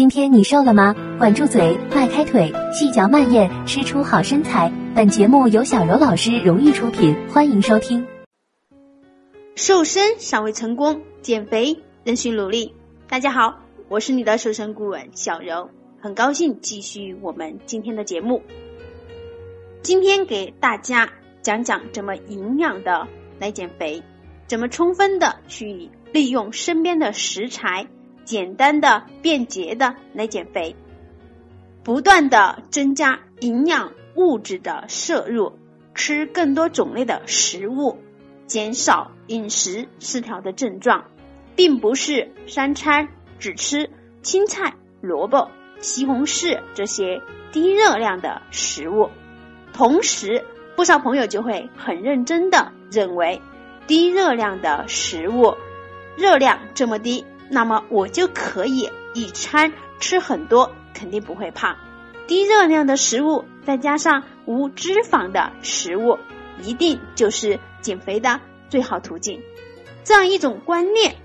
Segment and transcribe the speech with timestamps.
[0.00, 0.96] 今天你瘦了吗？
[1.18, 4.72] 管住嘴，迈开腿，细嚼慢咽，吃出好身材。
[4.94, 8.06] 本节目由小柔老师荣誉出品，欢迎收听。
[9.56, 12.74] 瘦身尚未成功，减肥仍需努力。
[13.10, 13.58] 大家好，
[13.90, 15.68] 我是你的瘦身顾问小柔，
[16.00, 18.42] 很高兴继续我们今天的节目。
[19.82, 21.10] 今天给大家
[21.42, 23.06] 讲讲怎么营养的
[23.38, 24.02] 来减肥，
[24.46, 27.86] 怎么充分的去利用身边的食材。
[28.30, 30.76] 简单的、便捷的来减肥，
[31.82, 35.58] 不断的增加营养物质的摄入，
[35.96, 37.98] 吃更多种类的食物，
[38.46, 41.06] 减少饮食失调的症状，
[41.56, 43.08] 并不是三餐
[43.40, 43.90] 只吃
[44.22, 49.10] 青菜、萝卜、西红柿这些低热量的食物。
[49.72, 50.44] 同时，
[50.76, 53.42] 不少朋友就会很认真的认为，
[53.88, 55.56] 低热量的食物
[56.16, 57.24] 热量这么低。
[57.50, 61.76] 那么我就可以一餐吃很多，肯定不会胖。
[62.28, 66.16] 低热量的食物再加上无脂肪的食物，
[66.62, 69.42] 一定就是减肥的最好途径。
[70.04, 71.16] 这样一种观念，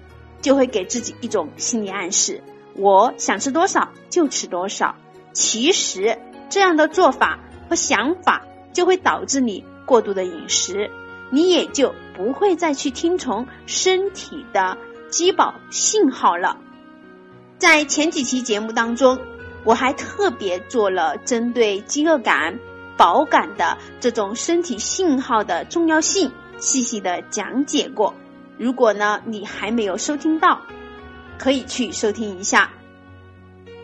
[0.42, 2.42] 就会给自己一种心理暗示：
[2.74, 4.96] 我想吃多少就吃多少。
[5.32, 6.18] 其实
[6.50, 10.90] 这样的做法和想法，就会导致你过度的饮食，
[11.30, 14.78] 你也就不会再去听从身体的。
[15.16, 16.58] 饥饱信号了，
[17.58, 19.18] 在前几期节目当中，
[19.64, 22.60] 我还特别做了针对饥饿感、
[22.98, 28.14] 饱感的这种身体信号的重要性，细细的讲解过。
[28.58, 30.64] 如果呢你还没有收听到，
[31.38, 32.72] 可以去收听一下。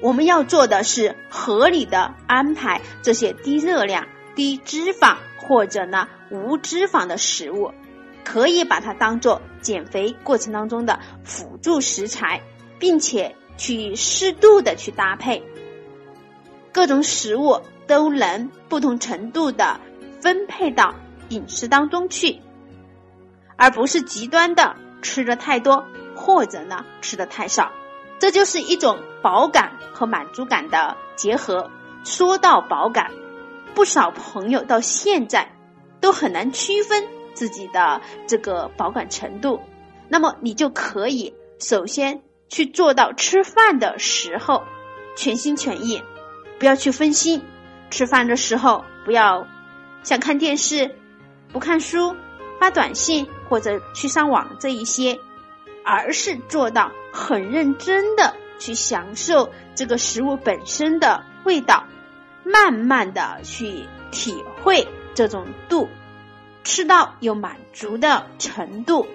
[0.02, 7.72] 我们要做的是合理的安排这些低热量、低脂肪或者呢无脂肪的食物。
[8.24, 12.42] 可以把它当做减肥过程当中的辅助食材，
[12.80, 15.44] 并且去适度的去搭配，
[16.72, 19.80] 各种食物都能不同程度的
[20.20, 20.95] 分配到
[21.30, 22.40] 饮食当中去，
[23.56, 27.72] 而不是极端的吃的太多或者呢吃的太少，
[28.19, 31.69] 这就是一种饱感和满足感的结合。
[32.03, 33.12] 说到饱感，
[33.75, 35.52] 不少朋友到现在
[36.00, 37.07] 都很难区分。
[37.34, 39.59] 自己的这个饱感程度，
[40.09, 44.64] 那么你就可以首先去做到吃饭的时候
[45.16, 46.02] 全心全意，
[46.59, 47.42] 不要去分心。
[47.90, 49.46] 吃饭的时候不要
[50.02, 50.96] 想看电视、
[51.52, 52.16] 不看书、
[52.59, 55.19] 发短信或者去上网这一些，
[55.84, 61.86] 而是做到很认真的去享受这个食物本身的味道，
[62.46, 65.90] 慢慢的去体会这种度。
[66.64, 69.08] 吃到有满足的程度，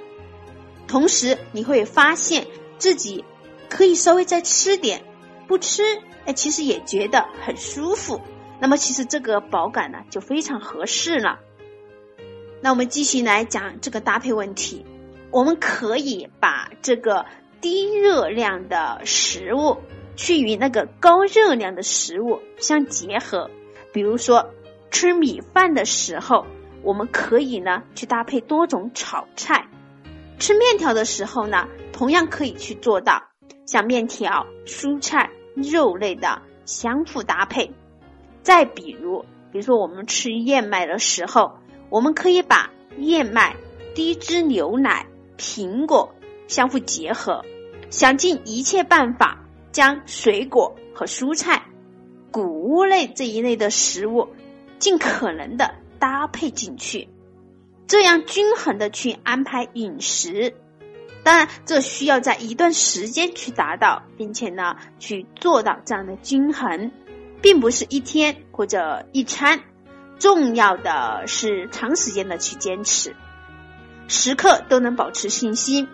[0.89, 2.47] 同时你会发现
[2.79, 3.25] 自己
[3.69, 5.05] 可以稍微再吃点，
[5.47, 5.83] 不吃
[6.25, 8.21] 哎，其实也觉得很舒服。
[8.61, 11.39] 那么其实这个饱感呢就非常合适了。
[12.61, 14.85] 那我们继续来讲这个搭配问题，
[15.31, 17.27] 我们可以把这个
[17.61, 19.79] 低热量的食物
[20.17, 23.51] 去与那个高热量的食物相结合，
[23.93, 24.51] 比如说
[24.91, 26.45] 吃米饭的时候。
[26.87, 29.67] 我们可以呢去搭配多种炒菜，
[30.39, 33.25] 吃面条的时候呢，同样可以去做到
[33.67, 37.75] 像面条、蔬菜、肉类的相互搭配。
[38.45, 41.59] 再比如，比如说我们吃燕麦的时候，
[41.91, 43.57] 我们可以把燕麦、
[43.97, 46.15] 低脂牛奶、苹果
[46.47, 47.45] 相互结合，
[47.91, 51.65] 想尽一切办法将水果和蔬菜、
[52.31, 54.29] 谷物类这一类的食物
[54.79, 55.75] 尽可能的。
[55.99, 57.09] 搭配进去，
[57.87, 60.55] 这样均衡的去安排饮食。
[61.23, 66.93] 当然，这需要在一段时间去达到，并且呢去做到这样的均衡，
[67.43, 69.61] 并不是一天或者一餐。
[70.19, 73.15] 重要的是长时间的去坚持，
[74.09, 75.89] 时刻都能保持信心，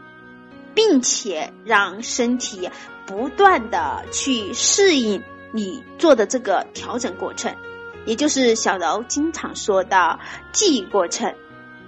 [0.74, 2.70] 并且让身体
[3.04, 7.56] 不断的去适应你做的这个调整过程。
[8.04, 10.18] 也就是小柔经常说的
[10.52, 11.34] 记忆过程，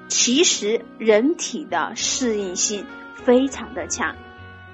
[0.09, 4.15] 其实人体的适应性非常的强，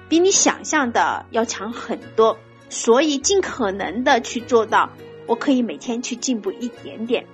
[0.07, 2.37] 比你想象的要强很多。
[2.69, 4.89] 所以尽可能的去做到，
[5.27, 7.27] 我可以每天去进步一点点，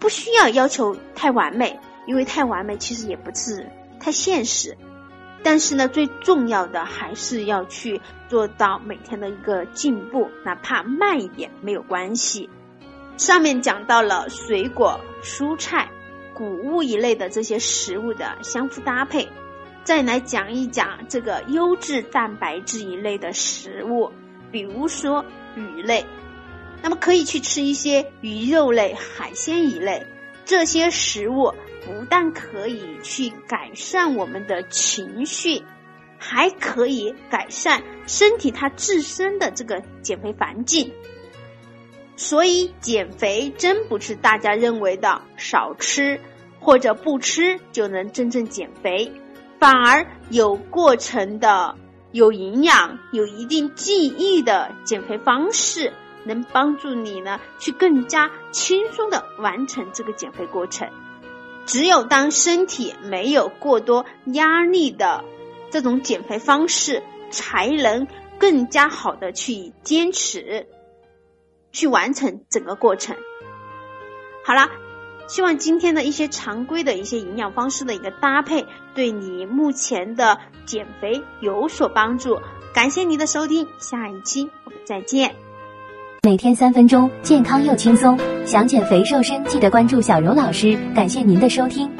[0.00, 1.78] 不需要要求太完美，
[2.08, 3.70] 因为太完美其实也不是
[4.00, 4.76] 太现实。
[5.44, 12.50] 但是呢，最重要的还是要去做到每天的一个进步，哪怕慢一点没有关系。
[13.20, 15.90] 上面讲到了水果、蔬菜、
[16.32, 19.28] 谷物一类的这些食物的相互搭配，
[19.84, 24.10] 再来讲一讲这个优质蛋白质一类的食物，
[24.50, 25.22] 比如说
[25.54, 26.06] 鱼类，
[26.82, 30.06] 那么可以去吃一些鱼肉类、海鲜一类，
[30.46, 31.52] 这些食物
[31.84, 35.62] 不但可以去改善我们的情绪，
[36.16, 40.90] 还可以改善身体它自身的这个减肥环境。
[42.20, 46.20] 所以减肥真不是大家认为的少吃
[46.60, 49.10] 或者不吃就能真正减肥，
[49.58, 51.74] 反而有过程的、
[52.12, 55.94] 有营养、有一定记忆的减肥方式，
[56.24, 60.90] 能帮助你呢去更加轻松的完成这个减肥过程。
[61.64, 65.24] 只有当身体没有过多压力的
[65.70, 68.06] 这种减肥方式，才能
[68.38, 70.66] 更加好的去坚持。
[71.72, 73.16] 去完成整个过程。
[74.44, 74.68] 好了，
[75.28, 82.38] 希望今天的一些常规的一些营养方式的一个搭配，对你目前的减肥有所帮助。
[82.72, 85.34] 感谢您的收听，下一期我们再见。
[86.22, 88.18] 每天三分钟，健康又轻松。
[88.44, 90.78] 想减肥瘦身，记得关注小柔老师。
[90.94, 91.90] 感谢您的收听。